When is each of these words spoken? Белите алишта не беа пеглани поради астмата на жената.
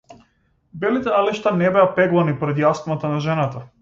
Белите 0.83 1.13
алишта 1.17 1.53
не 1.59 1.69
беа 1.75 1.85
пеглани 1.99 2.35
поради 2.41 2.67
астмата 2.71 3.13
на 3.13 3.21
жената. 3.29 3.63